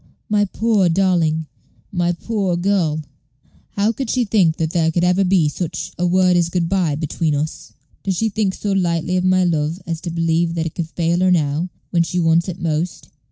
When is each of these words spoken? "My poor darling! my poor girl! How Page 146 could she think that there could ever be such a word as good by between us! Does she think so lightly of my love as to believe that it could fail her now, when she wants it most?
"My 0.29 0.45
poor 0.45 0.89
darling! 0.89 1.45
my 1.91 2.11
poor 2.11 2.57
girl! 2.57 3.03
How 3.73 3.91
Page 3.91 3.97
146 3.97 3.97
could 3.97 4.09
she 4.09 4.25
think 4.25 4.57
that 4.57 4.71
there 4.71 4.89
could 4.91 5.03
ever 5.03 5.23
be 5.23 5.47
such 5.47 5.91
a 5.99 6.07
word 6.07 6.35
as 6.35 6.49
good 6.49 6.67
by 6.67 6.95
between 6.95 7.35
us! 7.35 7.73
Does 8.01 8.15
she 8.17 8.27
think 8.29 8.55
so 8.55 8.71
lightly 8.71 9.15
of 9.15 9.23
my 9.23 9.43
love 9.43 9.79
as 9.85 10.01
to 10.01 10.09
believe 10.09 10.55
that 10.55 10.65
it 10.65 10.73
could 10.73 10.89
fail 10.89 11.19
her 11.19 11.29
now, 11.29 11.69
when 11.91 12.01
she 12.01 12.19
wants 12.19 12.49
it 12.49 12.59
most? 12.59 13.09